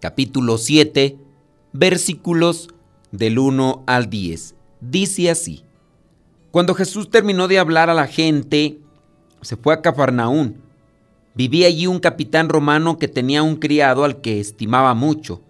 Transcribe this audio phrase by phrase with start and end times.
[0.00, 1.18] capítulo 7
[1.72, 2.68] versículos
[3.10, 4.54] del 1 al 10.
[4.80, 5.64] Dice así,
[6.50, 8.78] Cuando Jesús terminó de hablar a la gente,
[9.42, 10.62] se fue a Cafarnaún.
[11.34, 15.42] Vivía allí un capitán romano que tenía un criado al que estimaba mucho,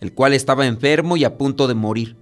[0.00, 2.16] el cual estaba enfermo y a punto de morir.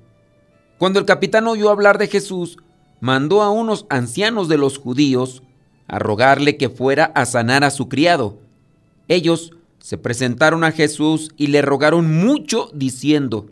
[0.78, 2.58] Cuando el capitán oyó hablar de Jesús,
[3.00, 5.42] mandó a unos ancianos de los judíos
[5.86, 8.38] a rogarle que fuera a sanar a su criado.
[9.08, 9.52] Ellos
[9.84, 13.50] se presentaron a Jesús y le rogaron mucho diciendo,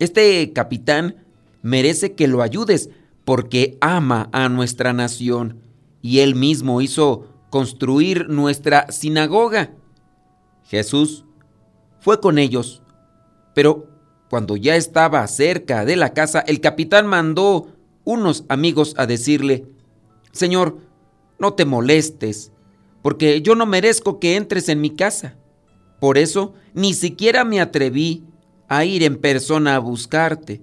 [0.00, 1.24] Este capitán
[1.62, 2.90] merece que lo ayudes
[3.24, 5.60] porque ama a nuestra nación
[6.00, 9.70] y él mismo hizo construir nuestra sinagoga.
[10.64, 11.26] Jesús
[12.00, 12.82] fue con ellos,
[13.54, 13.86] pero
[14.28, 17.68] cuando ya estaba cerca de la casa, el capitán mandó
[18.02, 19.68] unos amigos a decirle,
[20.32, 20.78] Señor,
[21.38, 22.50] no te molestes,
[23.00, 25.36] porque yo no merezco que entres en mi casa.
[26.02, 28.24] Por eso ni siquiera me atreví
[28.66, 30.60] a ir en persona a buscarte.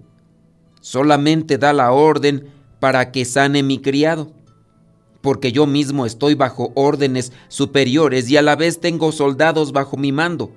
[0.82, 2.52] Solamente da la orden
[2.82, 4.34] para que sane mi criado,
[5.22, 10.12] porque yo mismo estoy bajo órdenes superiores y a la vez tengo soldados bajo mi
[10.12, 10.52] mando.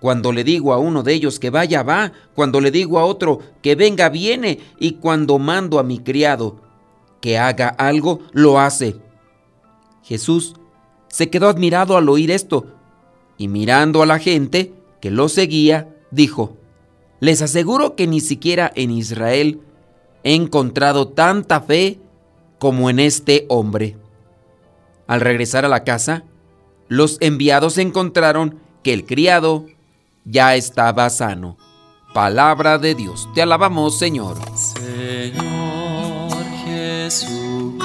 [0.00, 3.38] Cuando le digo a uno de ellos que vaya, va, cuando le digo a otro
[3.62, 6.60] que venga, viene, y cuando mando a mi criado
[7.20, 8.96] que haga algo, lo hace.
[10.02, 10.56] Jesús
[11.06, 12.81] se quedó admirado al oír esto
[13.42, 16.56] y mirando a la gente que lo seguía, dijo,
[17.18, 19.60] les aseguro que ni siquiera en Israel
[20.22, 21.98] he encontrado tanta fe
[22.60, 23.96] como en este hombre.
[25.08, 26.22] Al regresar a la casa,
[26.86, 29.66] los enviados encontraron que el criado
[30.24, 31.58] ya estaba sano.
[32.14, 33.28] Palabra de Dios.
[33.34, 34.36] Te alabamos, Señor.
[34.54, 36.30] Señor
[36.64, 37.82] Jesucristo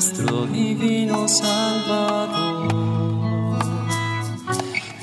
[0.00, 2.59] nuestro divino Salvador.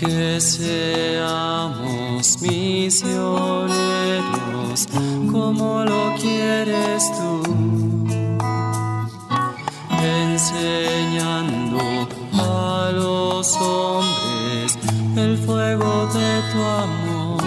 [0.00, 1.90] Que seamos
[2.40, 3.78] misioneros
[5.32, 7.42] como lo quieres tú,
[10.00, 11.80] enseñando
[12.32, 14.78] a los hombres
[15.16, 17.42] el fuego de tu amor.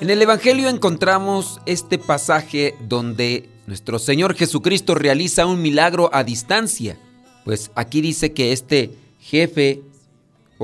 [0.00, 6.96] En el Evangelio encontramos este pasaje donde nuestro Señor Jesucristo realiza un milagro a distancia.
[7.44, 9.82] Pues aquí dice que este jefe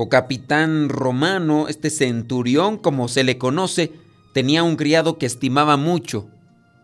[0.01, 3.91] o capitán romano, este centurión como se le conoce,
[4.33, 6.29] tenía un criado que estimaba mucho.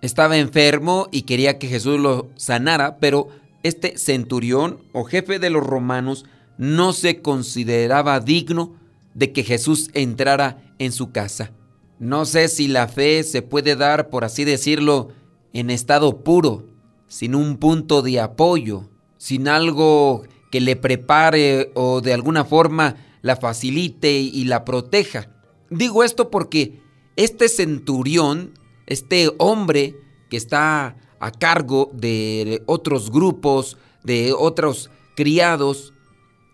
[0.01, 3.29] Estaba enfermo y quería que Jesús lo sanara, pero
[3.63, 6.25] este centurión o jefe de los romanos
[6.57, 8.75] no se consideraba digno
[9.13, 11.51] de que Jesús entrara en su casa.
[11.99, 15.07] No sé si la fe se puede dar, por así decirlo,
[15.53, 16.65] en estado puro,
[17.07, 20.23] sin un punto de apoyo, sin algo
[20.55, 25.29] que le prepare o de alguna forma la facilite y la proteja.
[25.69, 26.79] Digo esto porque
[27.17, 29.97] este centurión, este hombre
[30.29, 35.91] que está a cargo de otros grupos, de otros criados,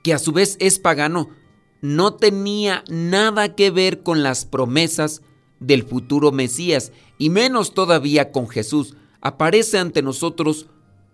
[0.03, 1.29] que a su vez es pagano,
[1.81, 5.21] no tenía nada que ver con las promesas
[5.59, 10.65] del futuro Mesías, y menos todavía con Jesús, aparece ante nosotros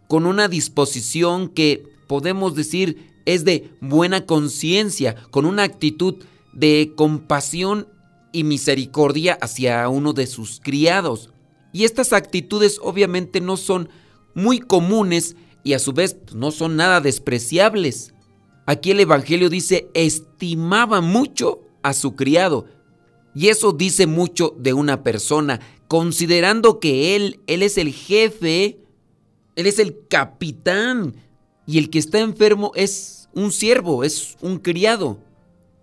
[0.07, 6.15] con una disposición que podemos decir es de buena conciencia, con una actitud
[6.54, 7.88] de compasión
[8.31, 11.31] y misericordia hacia uno de sus criados.
[11.74, 13.89] Y estas actitudes obviamente no son
[14.33, 18.13] muy comunes y a su vez pues, no son nada despreciables.
[18.65, 22.65] Aquí el Evangelio dice, estimaba mucho a su criado.
[23.36, 28.80] Y eso dice mucho de una persona, considerando que él, él es el jefe,
[29.56, 31.15] él es el capitán,
[31.67, 35.19] y el que está enfermo es un siervo, es un criado.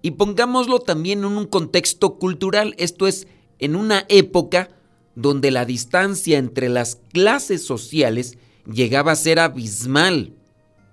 [0.02, 3.28] Y pongámoslo también en un contexto cultural, esto es,
[3.58, 4.70] en una época
[5.14, 10.32] donde la distancia entre las clases sociales llegaba a ser abismal,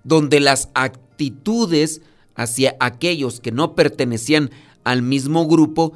[0.04, 2.02] donde las actitudes
[2.34, 4.50] hacia aquellos que no pertenecían
[4.84, 5.94] al mismo grupo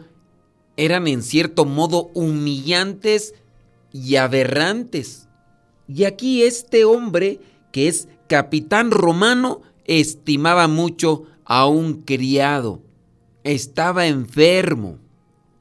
[0.76, 3.34] eran en cierto modo humillantes
[3.92, 5.28] y aberrantes.
[5.88, 7.40] Y aquí este hombre,
[7.76, 12.80] que es capitán romano, estimaba mucho a un criado.
[13.44, 14.96] Estaba enfermo.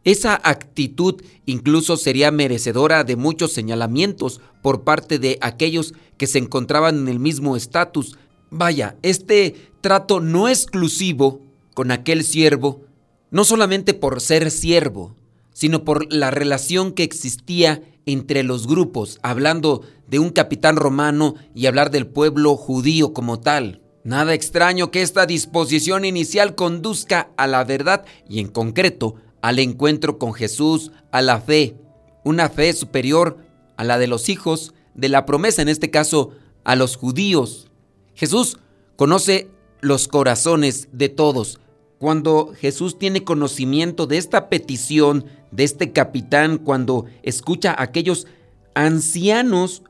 [0.05, 6.99] Esa actitud incluso sería merecedora de muchos señalamientos por parte de aquellos que se encontraban
[6.99, 8.17] en el mismo estatus.
[8.49, 11.41] Vaya, este trato no exclusivo
[11.73, 12.85] con aquel siervo,
[13.29, 15.17] no solamente por ser siervo,
[15.51, 21.65] sino por la relación que existía entre los grupos, hablando de un capitán romano y
[21.65, 23.81] hablar del pueblo judío como tal.
[24.03, 30.17] Nada extraño que esta disposición inicial conduzca a la verdad y en concreto al encuentro
[30.17, 31.75] con Jesús, a la fe,
[32.23, 33.37] una fe superior
[33.77, 36.31] a la de los hijos de la promesa, en este caso
[36.63, 37.69] a los judíos.
[38.15, 38.57] Jesús
[38.95, 39.49] conoce
[39.81, 41.59] los corazones de todos.
[41.99, 48.27] Cuando Jesús tiene conocimiento de esta petición de este capitán, cuando escucha a aquellos
[48.73, 49.83] ancianos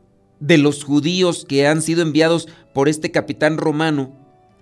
[0.46, 4.14] de los judíos que han sido enviados por este capitán romano,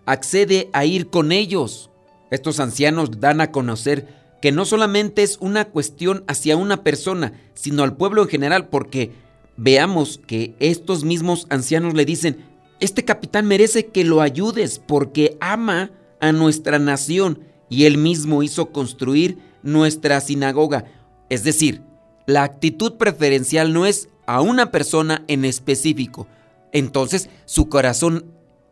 [0.05, 1.89] accede a ir con ellos.
[2.31, 4.07] Estos ancianos dan a conocer
[4.41, 9.11] que no solamente es una cuestión hacia una persona, sino al pueblo en general, porque
[9.57, 12.45] veamos que estos mismos ancianos le dicen,
[12.79, 15.91] este capitán merece que lo ayudes porque ama
[16.21, 17.39] a nuestra nación
[17.69, 20.85] y él mismo hizo construir nuestra sinagoga.
[21.29, 21.81] Es decir,
[22.25, 26.27] la actitud preferencial no es a una persona en específico.
[26.71, 28.25] Entonces su corazón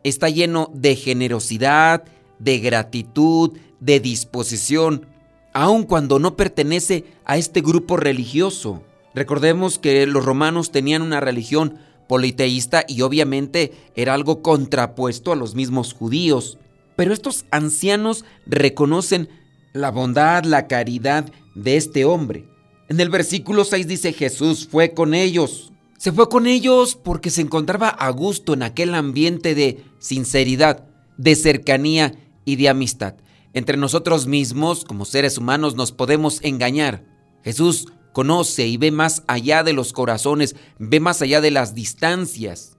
[0.04, 2.04] está lleno de generosidad,
[2.38, 5.06] de gratitud, de disposición,
[5.52, 8.82] aun cuando no pertenece a este grupo religioso.
[9.14, 11.78] Recordemos que los romanos tenían una religión
[12.08, 16.58] politeísta y obviamente era algo contrapuesto a los mismos judíos.
[16.96, 19.28] Pero estos ancianos reconocen
[19.72, 22.51] la bondad, la caridad de este hombre.
[22.92, 25.72] En el versículo 6 dice Jesús fue con ellos.
[25.96, 30.84] Se fue con ellos porque se encontraba a gusto en aquel ambiente de sinceridad,
[31.16, 32.12] de cercanía
[32.44, 33.14] y de amistad.
[33.54, 37.06] Entre nosotros mismos, como seres humanos, nos podemos engañar.
[37.42, 42.76] Jesús conoce y ve más allá de los corazones, ve más allá de las distancias.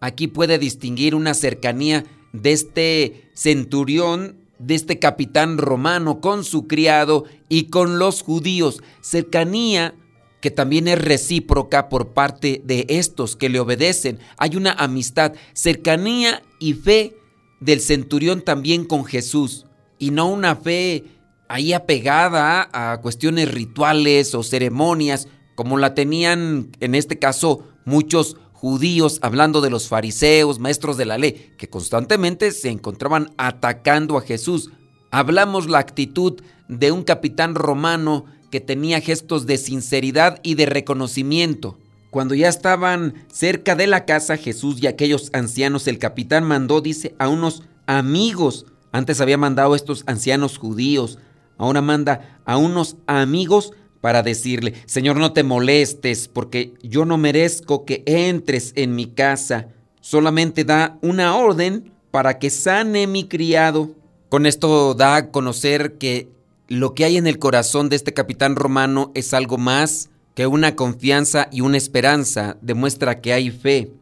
[0.00, 7.24] Aquí puede distinguir una cercanía de este centurión, de este capitán romano con su criado
[7.48, 9.94] y con los judíos, cercanía
[10.40, 14.18] que también es recíproca por parte de estos que le obedecen.
[14.38, 17.16] Hay una amistad, cercanía y fe
[17.60, 19.66] del centurión también con Jesús,
[19.98, 21.04] y no una fe
[21.48, 29.18] ahí apegada a cuestiones rituales o ceremonias, como la tenían en este caso muchos judíos,
[29.22, 34.70] hablando de los fariseos, maestros de la ley, que constantemente se encontraban atacando a Jesús.
[35.10, 41.76] Hablamos la actitud de un capitán romano que tenía gestos de sinceridad y de reconocimiento.
[42.10, 47.16] Cuando ya estaban cerca de la casa, Jesús y aquellos ancianos, el capitán mandó, dice,
[47.18, 48.66] a unos amigos.
[48.92, 51.18] Antes había mandado a estos ancianos judíos
[51.62, 53.72] ahora manda a unos amigos
[54.02, 59.68] para decirle, Señor, no te molestes porque yo no merezco que entres en mi casa.
[60.00, 63.92] Solamente da una orden para que sane mi criado.
[64.28, 66.28] Con esto da a conocer que
[66.66, 70.74] lo que hay en el corazón de este capitán romano es algo más que una
[70.74, 72.56] confianza y una esperanza.
[72.60, 73.92] Demuestra que hay fe.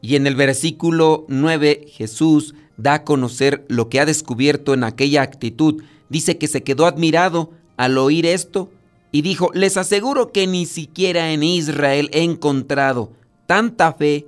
[0.00, 5.22] Y en el versículo 9 Jesús da a conocer lo que ha descubierto en aquella
[5.22, 8.70] actitud dice que se quedó admirado al oír esto
[9.10, 13.12] y dijo, les aseguro que ni siquiera en Israel he encontrado
[13.46, 14.26] tanta fe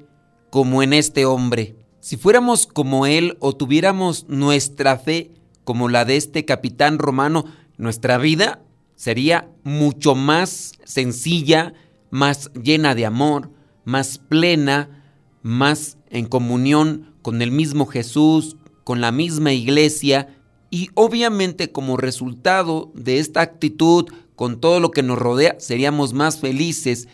[0.51, 1.77] como en este hombre.
[2.01, 5.33] Si fuéramos como él o tuviéramos nuestra fe
[5.65, 7.45] como la de este capitán romano,
[7.77, 8.63] nuestra vida
[8.97, 11.75] sería mucho más sencilla,
[12.11, 13.51] más llena de amor,
[13.85, 15.05] más plena,
[15.43, 20.37] más en comunión con el mismo Jesús, con la misma iglesia,
[20.71, 24.09] y obviamente como resultado de esta actitud,
[24.41, 27.09] con todo lo que nos rodea, seríamos más felices,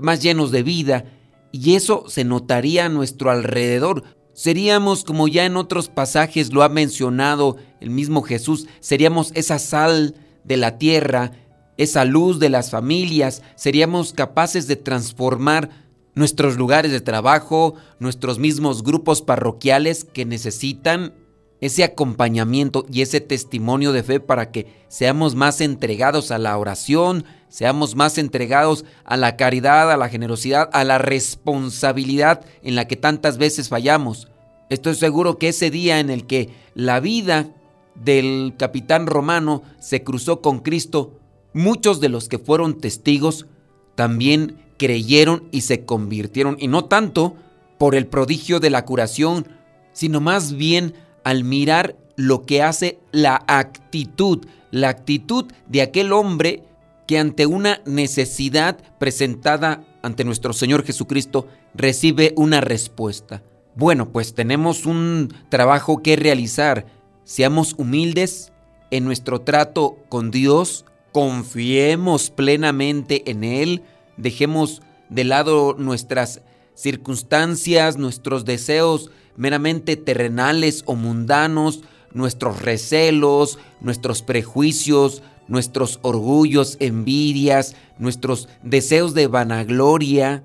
[0.00, 1.04] más llenos de vida,
[1.52, 4.02] y eso se notaría a nuestro alrededor.
[4.32, 10.16] Seríamos, como ya en otros pasajes lo ha mencionado el mismo Jesús, seríamos esa sal
[10.42, 11.30] de la tierra,
[11.76, 15.70] esa luz de las familias, seríamos capaces de transformar
[16.16, 21.14] nuestros lugares de trabajo, nuestros mismos grupos parroquiales que necesitan
[21.62, 27.24] ese acompañamiento y ese testimonio de fe para que seamos más entregados a la oración,
[27.48, 32.96] seamos más entregados a la caridad, a la generosidad, a la responsabilidad en la que
[32.96, 34.28] tantas veces fallamos.
[34.70, 37.50] Estoy seguro que ese día en el que la vida
[37.94, 41.20] del capitán romano se cruzó con Cristo,
[41.52, 43.46] muchos de los que fueron testigos
[43.94, 47.36] también creyeron y se convirtieron, y no tanto
[47.78, 49.46] por el prodigio de la curación,
[49.92, 56.62] sino más bien al mirar lo que hace la actitud, la actitud de aquel hombre
[57.06, 63.42] que ante una necesidad presentada ante nuestro Señor Jesucristo recibe una respuesta.
[63.74, 66.86] Bueno, pues tenemos un trabajo que realizar.
[67.24, 68.52] Seamos humildes
[68.90, 73.82] en nuestro trato con Dios, confiemos plenamente en Él,
[74.16, 76.42] dejemos de lado nuestras
[76.74, 88.48] circunstancias, nuestros deseos meramente terrenales o mundanos, nuestros recelos, nuestros prejuicios, nuestros orgullos, envidias, nuestros
[88.62, 90.44] deseos de vanagloria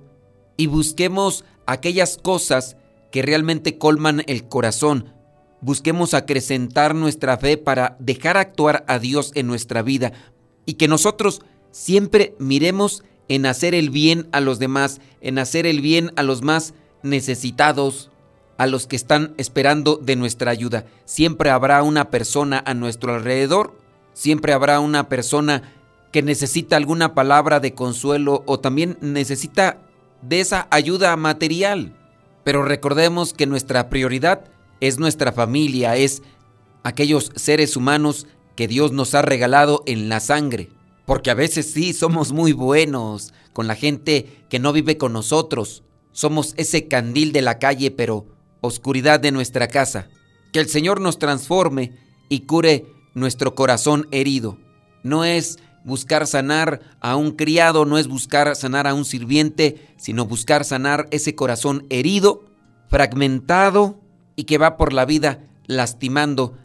[0.58, 2.78] y busquemos aquellas cosas
[3.12, 5.14] que realmente colman el corazón.
[5.62, 10.14] Busquemos acrecentar nuestra fe para dejar actuar a Dios en nuestra vida
[10.66, 11.42] y que nosotros
[11.72, 16.42] siempre miremos en hacer el bien a los demás, en hacer el bien a los
[16.42, 18.10] más necesitados,
[18.58, 20.86] a los que están esperando de nuestra ayuda.
[21.06, 23.78] Siempre habrá una persona a nuestro alrededor,
[24.14, 25.74] siempre habrá una persona
[26.12, 29.78] que necesita alguna palabra de consuelo o también necesita
[30.22, 31.94] de esa ayuda material.
[32.44, 34.46] Pero recordemos que nuestra prioridad
[34.80, 36.24] es nuestra familia, es
[36.84, 40.70] aquellos seres humanos que Dios nos ha regalado en la sangre.
[41.06, 45.84] Porque a veces sí somos muy buenos con la gente que no vive con nosotros.
[46.12, 48.26] Somos ese candil de la calle, pero
[48.62, 50.08] oscuridad de nuestra casa.
[50.52, 51.94] Que el Señor nos transforme
[52.30, 54.58] y cure nuestro corazón herido.
[55.04, 60.26] No es buscar sanar a un criado, no es buscar sanar a un sirviente, sino
[60.26, 62.46] buscar sanar ese corazón herido,
[62.90, 64.00] fragmentado
[64.36, 66.58] y que va por la vida lastimando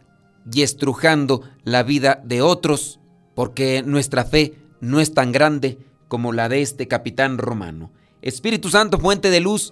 [0.51, 2.99] y estrujando la vida de otros,
[3.33, 7.91] porque nuestra fe no es tan grande como la de este capitán romano.
[8.21, 9.71] Espíritu Santo, fuente de luz,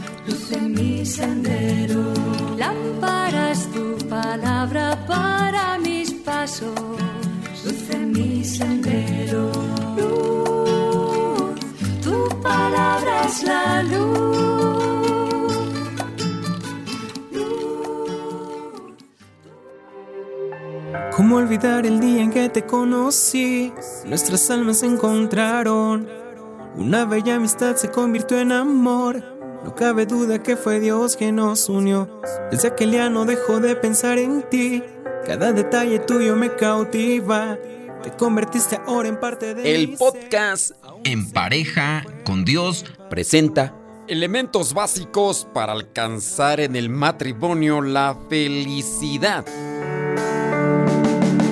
[0.27, 2.13] luz en mi sendero.
[2.57, 6.73] Lámpara es tu palabra para mis pasos
[7.63, 9.51] luz en mi sendero.
[9.97, 11.59] Luz,
[12.03, 13.91] tu palabra es la luz.
[17.31, 17.71] luz.
[21.15, 23.73] ¿Cómo olvidar el día en que te conocí?
[24.05, 26.07] Nuestras almas se encontraron.
[26.75, 29.30] Una bella amistad se convirtió en amor.
[29.63, 32.09] No cabe duda que fue Dios quien nos unió.
[32.49, 34.83] Desde aquel día no dejó de pensar en ti.
[35.25, 37.57] Cada detalle tuyo me cautiva.
[38.01, 40.71] Te convertiste ahora en parte de El podcast
[41.03, 43.75] En pareja con Dios presenta
[44.07, 49.45] elementos básicos para alcanzar en el matrimonio la felicidad.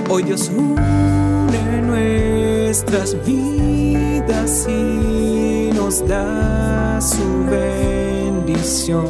[0.09, 5.38] Hoy Dios une nuestras vidas y
[5.89, 9.09] da su bendición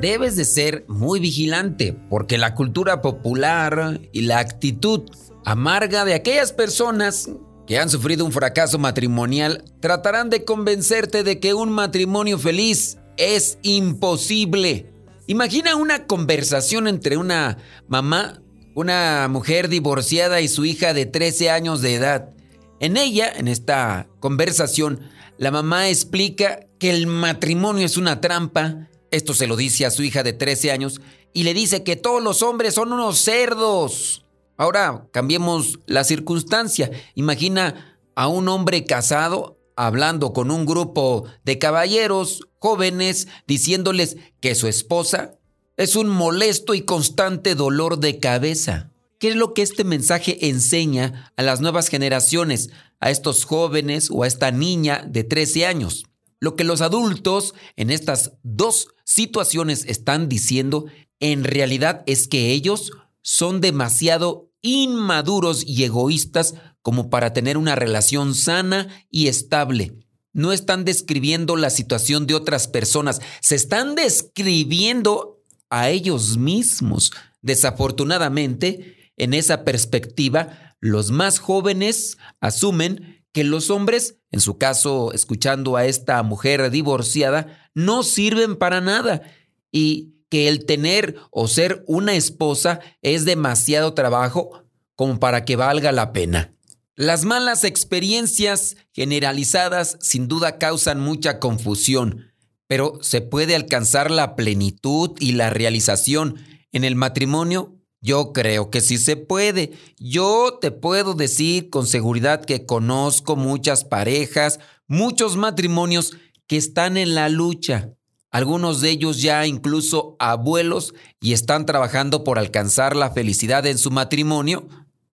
[0.00, 5.10] debes de ser muy vigilante porque la cultura popular y la actitud
[5.44, 7.30] amarga de aquellas personas
[7.66, 13.58] que han sufrido un fracaso matrimonial tratarán de convencerte de que un matrimonio feliz es
[13.62, 14.92] imposible.
[15.26, 18.40] Imagina una conversación entre una mamá,
[18.74, 22.30] una mujer divorciada y su hija de 13 años de edad.
[22.78, 25.00] En ella, en esta conversación,
[25.40, 30.02] la mamá explica que el matrimonio es una trampa, esto se lo dice a su
[30.02, 31.00] hija de 13 años
[31.32, 34.26] y le dice que todos los hombres son unos cerdos.
[34.58, 36.90] Ahora cambiemos la circunstancia.
[37.14, 44.66] Imagina a un hombre casado hablando con un grupo de caballeros jóvenes diciéndoles que su
[44.66, 45.38] esposa
[45.78, 48.89] es un molesto y constante dolor de cabeza.
[49.20, 54.22] ¿Qué es lo que este mensaje enseña a las nuevas generaciones, a estos jóvenes o
[54.22, 56.06] a esta niña de 13 años?
[56.40, 60.86] Lo que los adultos en estas dos situaciones están diciendo
[61.20, 68.34] en realidad es que ellos son demasiado inmaduros y egoístas como para tener una relación
[68.34, 69.98] sana y estable.
[70.32, 77.12] No están describiendo la situación de otras personas, se están describiendo a ellos mismos.
[77.42, 85.76] Desafortunadamente, en esa perspectiva, los más jóvenes asumen que los hombres, en su caso escuchando
[85.76, 89.22] a esta mujer divorciada, no sirven para nada
[89.70, 95.92] y que el tener o ser una esposa es demasiado trabajo como para que valga
[95.92, 96.54] la pena.
[96.96, 102.32] Las malas experiencias generalizadas sin duda causan mucha confusión,
[102.66, 106.36] pero se puede alcanzar la plenitud y la realización
[106.72, 107.79] en el matrimonio.
[108.00, 109.72] Yo creo que sí se puede.
[109.98, 116.16] Yo te puedo decir con seguridad que conozco muchas parejas, muchos matrimonios
[116.46, 117.90] que están en la lucha.
[118.30, 123.90] Algunos de ellos ya incluso abuelos y están trabajando por alcanzar la felicidad en su
[123.90, 124.68] matrimonio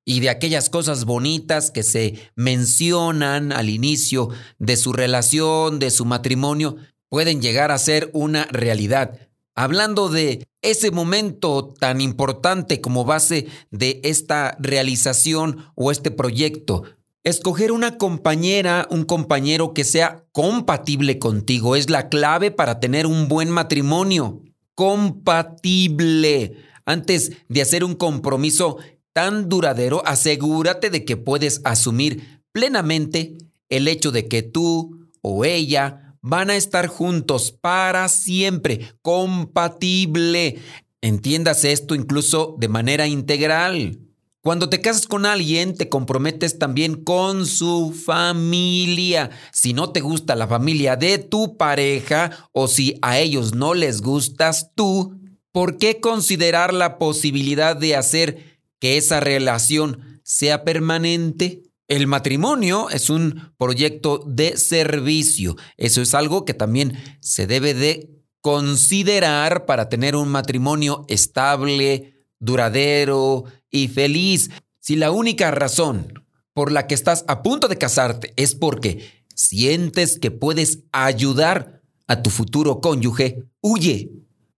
[0.06, 4.30] y de aquellas cosas bonitas que se mencionan al inicio
[4.60, 6.78] de su relación, de su matrimonio,
[7.10, 9.27] pueden llegar a ser una realidad.
[9.60, 16.84] Hablando de ese momento tan importante como base de esta realización o este proyecto,
[17.24, 23.28] escoger una compañera, un compañero que sea compatible contigo es la clave para tener un
[23.28, 24.44] buen matrimonio.
[24.76, 26.58] Compatible.
[26.86, 28.78] Antes de hacer un compromiso
[29.12, 36.07] tan duradero, asegúrate de que puedes asumir plenamente el hecho de que tú o ella
[36.28, 40.60] van a estar juntos para siempre, compatible.
[41.02, 44.00] Entiéndase esto incluso de manera integral.
[44.42, 49.30] Cuando te casas con alguien, te comprometes también con su familia.
[49.52, 54.02] Si no te gusta la familia de tu pareja o si a ellos no les
[54.02, 55.20] gustas tú,
[55.52, 61.64] ¿por qué considerar la posibilidad de hacer que esa relación sea permanente.
[61.88, 65.56] El matrimonio es un proyecto de servicio.
[65.78, 68.10] Eso es algo que también se debe de
[68.42, 74.50] considerar para tener un matrimonio estable, duradero y feliz.
[74.80, 76.14] Si la única razón
[76.54, 82.22] por la que estás a punto de casarte es porque sientes que puedes ayudar a
[82.22, 84.12] tu futuro cónyuge, huye.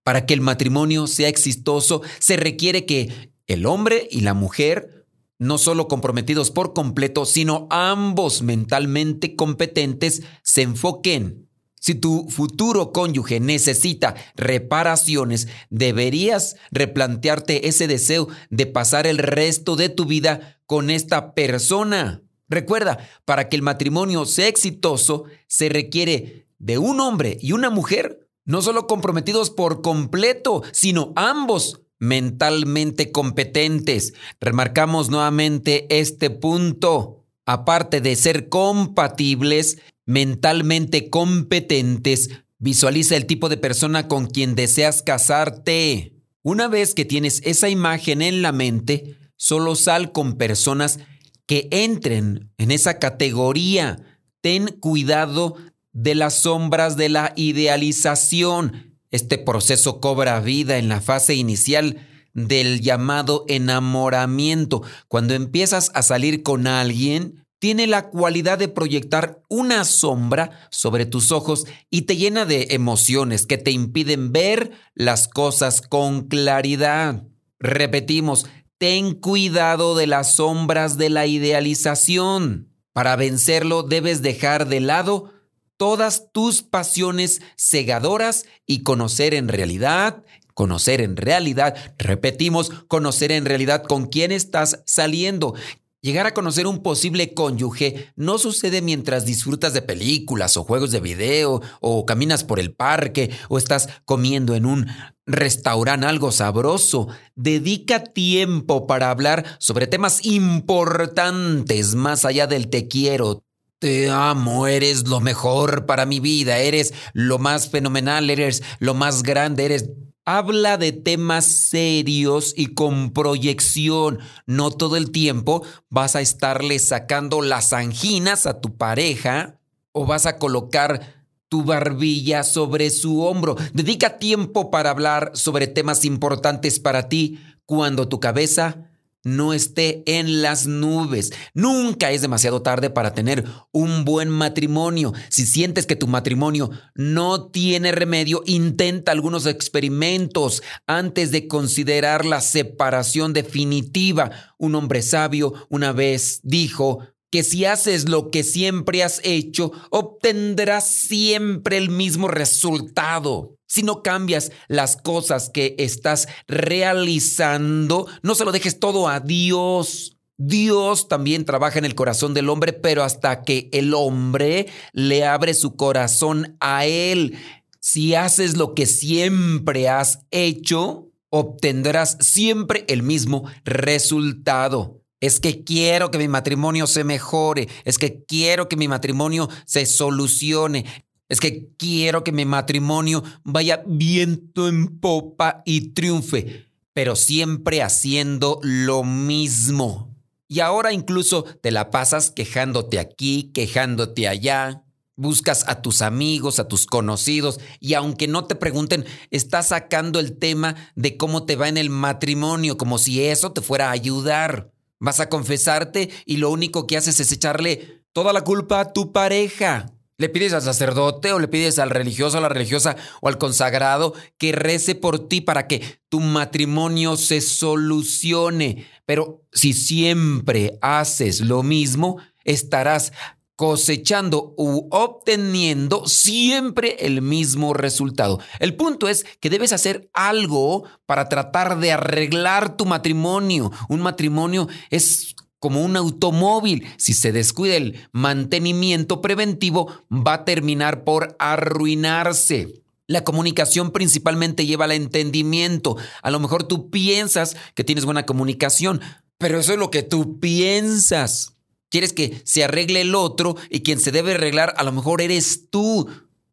[0.03, 4.98] Para que el matrimonio sea exitoso, se requiere que el hombre y la mujer,
[5.39, 11.47] no solo comprometidos por completo, sino ambos mentalmente competentes, se enfoquen.
[11.79, 19.87] Si tu futuro cónyuge necesita reparaciones, deberías replantearte ese deseo de pasar el resto de
[19.87, 22.21] tu vida con esta persona.
[22.49, 28.27] Recuerda, para que el matrimonio sea exitoso, se requiere de un hombre y una mujer,
[28.43, 34.13] no solo comprometidos por completo, sino ambos mentalmente competentes.
[34.39, 37.25] Remarcamos nuevamente este punto.
[37.45, 46.13] Aparte de ser compatibles, mentalmente competentes, visualiza el tipo de persona con quien deseas casarte.
[46.41, 50.99] Una vez que tienes esa imagen en la mente, solo sal con personas
[51.45, 53.99] que entren en esa categoría.
[54.41, 55.55] Ten cuidado
[55.91, 62.81] de las sombras de la idealización este proceso cobra vida en la fase inicial del
[62.81, 64.83] llamado enamoramiento.
[65.07, 71.31] Cuando empiezas a salir con alguien, tiene la cualidad de proyectar una sombra sobre tus
[71.31, 77.23] ojos y te llena de emociones que te impiden ver las cosas con claridad.
[77.59, 78.45] Repetimos,
[78.77, 82.69] ten cuidado de las sombras de la idealización.
[82.93, 85.33] Para vencerlo debes dejar de lado
[85.79, 93.83] todas tus pasiones cegadoras y conocer en realidad, conocer en realidad, repetimos, conocer en realidad
[93.83, 95.55] con quién estás saliendo.
[96.01, 100.99] Llegar a conocer un posible cónyuge no sucede mientras disfrutas de películas o juegos de
[100.99, 104.87] video o caminas por el parque o estás comiendo en un
[105.25, 107.07] restaurante algo sabroso.
[107.35, 113.45] Dedica tiempo para hablar sobre temas importantes más allá del te quiero,
[113.79, 119.23] te amo, eres lo mejor para mi vida, eres lo más fenomenal, eres lo más
[119.23, 119.89] grande, eres...
[120.25, 124.19] Habla de temas serios y con proyección.
[124.45, 129.59] No todo el tiempo vas a estarle sacando las anginas a tu pareja
[129.91, 133.55] o vas a colocar tu barbilla sobre su hombro.
[133.73, 138.88] Dedica tiempo para hablar sobre temas importantes para ti cuando tu cabeza
[139.23, 141.31] no esté en las nubes.
[141.53, 145.13] Nunca es demasiado tarde para tener un buen matrimonio.
[145.29, 152.41] Si sientes que tu matrimonio no tiene remedio, intenta algunos experimentos antes de considerar la
[152.41, 154.31] separación definitiva.
[154.57, 156.99] Un hombre sabio una vez dijo,
[157.31, 163.55] que si haces lo que siempre has hecho, obtendrás siempre el mismo resultado.
[163.67, 170.17] Si no cambias las cosas que estás realizando, no se lo dejes todo a Dios.
[170.37, 175.53] Dios también trabaja en el corazón del hombre, pero hasta que el hombre le abre
[175.53, 177.37] su corazón a Él.
[177.79, 184.98] Si haces lo que siempre has hecho, obtendrás siempre el mismo resultado.
[185.19, 187.67] Es que quiero que mi matrimonio se mejore.
[187.83, 190.85] Es que quiero que mi matrimonio se solucione.
[191.27, 198.59] Es que quiero que mi matrimonio vaya viento en popa y triunfe, pero siempre haciendo
[198.63, 200.15] lo mismo.
[200.47, 204.83] Y ahora incluso te la pasas quejándote aquí, quejándote allá.
[205.15, 210.37] Buscas a tus amigos, a tus conocidos, y aunque no te pregunten, estás sacando el
[210.39, 214.71] tema de cómo te va en el matrimonio, como si eso te fuera a ayudar.
[214.99, 219.11] Vas a confesarte y lo único que haces es echarle toda la culpa a tu
[219.11, 219.93] pareja.
[220.17, 224.13] Le pides al sacerdote o le pides al religioso, a la religiosa o al consagrado
[224.37, 228.85] que rece por ti para que tu matrimonio se solucione.
[229.05, 233.13] Pero si siempre haces lo mismo, estarás
[233.59, 238.39] cosechando u obteniendo siempre el mismo resultado.
[238.57, 243.69] El punto es que debes hacer algo para tratar de arreglar tu matrimonio.
[243.89, 246.87] Un matrimonio es como un automóvil.
[246.95, 252.81] Si se descuida el mantenimiento preventivo, va a terminar por arruinarse.
[253.07, 255.97] La comunicación principalmente lleva al entendimiento.
[256.21, 259.01] A lo mejor tú piensas que tienes buena comunicación,
[259.37, 261.58] pero eso es lo que tú piensas.
[261.89, 265.69] Quieres que se arregle el otro y quien se debe arreglar a lo mejor eres
[265.69, 266.07] tú.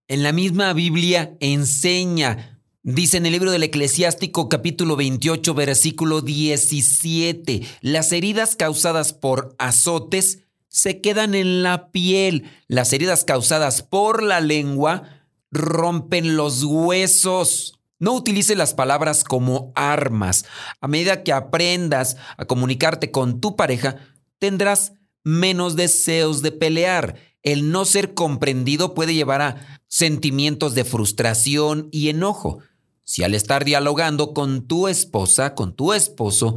[0.08, 7.62] En la misma Biblia enseña, dice en el libro del Eclesiástico capítulo 28 versículo 17,
[7.82, 14.40] las heridas causadas por azotes se quedan en la piel, las heridas causadas por la
[14.40, 17.78] lengua rompen los huesos.
[17.98, 20.44] No utilices las palabras como armas.
[20.80, 23.96] A medida que aprendas a comunicarte con tu pareja,
[24.38, 24.92] tendrás
[25.26, 27.16] menos deseos de pelear.
[27.42, 32.60] El no ser comprendido puede llevar a sentimientos de frustración y enojo.
[33.02, 36.54] Si al estar dialogando con tu esposa, con tu esposo,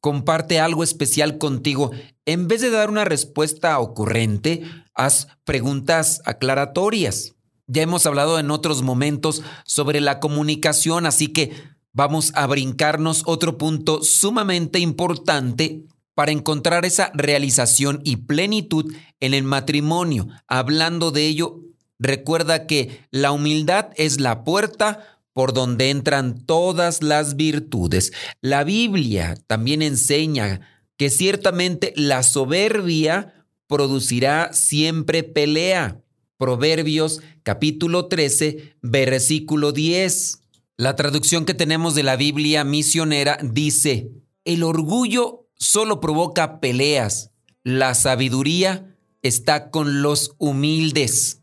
[0.00, 1.92] comparte algo especial contigo,
[2.26, 4.62] en vez de dar una respuesta ocurrente,
[4.94, 7.36] haz preguntas aclaratorias.
[7.68, 11.52] Ya hemos hablado en otros momentos sobre la comunicación, así que
[11.92, 15.84] vamos a brincarnos otro punto sumamente importante
[16.18, 20.26] para encontrar esa realización y plenitud en el matrimonio.
[20.48, 21.60] Hablando de ello,
[22.00, 28.12] recuerda que la humildad es la puerta por donde entran todas las virtudes.
[28.40, 30.60] La Biblia también enseña
[30.96, 36.02] que ciertamente la soberbia producirá siempre pelea.
[36.36, 40.40] Proverbios capítulo 13, versículo 10.
[40.78, 44.10] La traducción que tenemos de la Biblia misionera dice,
[44.44, 47.30] el orgullo solo provoca peleas.
[47.64, 51.42] La sabiduría está con los humildes.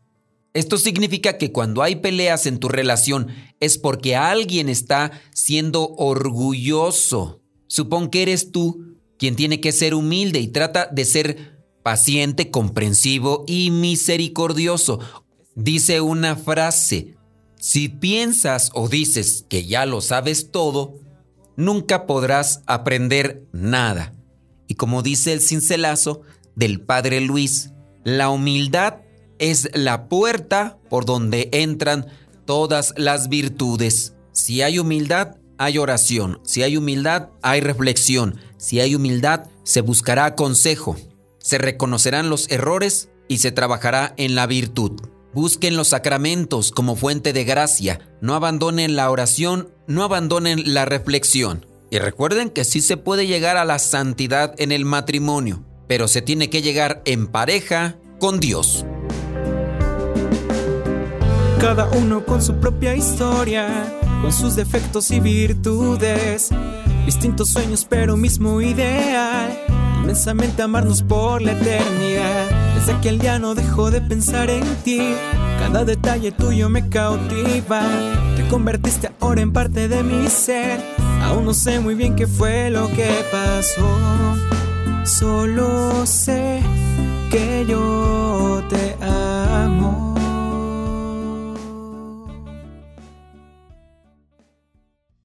[0.54, 3.28] Esto significa que cuando hay peleas en tu relación
[3.60, 7.42] es porque alguien está siendo orgulloso.
[7.66, 13.44] Supón que eres tú quien tiene que ser humilde y trata de ser paciente, comprensivo
[13.46, 14.98] y misericordioso.
[15.54, 17.16] Dice una frase,
[17.58, 21.00] si piensas o dices que ya lo sabes todo,
[21.56, 24.12] nunca podrás aprender nada.
[24.66, 26.22] Y como dice el cincelazo
[26.54, 27.72] del padre Luis,
[28.04, 28.96] la humildad
[29.38, 32.06] es la puerta por donde entran
[32.44, 34.14] todas las virtudes.
[34.32, 36.40] Si hay humildad, hay oración.
[36.44, 38.38] Si hay humildad, hay reflexión.
[38.56, 40.96] Si hay humildad, se buscará consejo.
[41.38, 44.92] Se reconocerán los errores y se trabajará en la virtud.
[45.36, 48.00] Busquen los sacramentos como fuente de gracia.
[48.22, 51.66] No abandonen la oración, no abandonen la reflexión.
[51.90, 56.22] Y recuerden que sí se puede llegar a la santidad en el matrimonio, pero se
[56.22, 58.86] tiene que llegar en pareja con Dios.
[61.60, 66.48] Cada uno con su propia historia, con sus defectos y virtudes,
[67.04, 69.54] distintos sueños pero mismo ideal,
[70.00, 75.14] inmensamente amarnos por la eternidad desde aquel día no dejo de pensar en ti.
[75.58, 77.80] Cada detalle tuyo me cautiva.
[78.36, 80.78] Te convertiste ahora en parte de mi ser.
[81.24, 83.88] Aún no sé muy bien qué fue lo que pasó.
[85.04, 86.60] Solo sé
[87.30, 90.05] que yo te amo.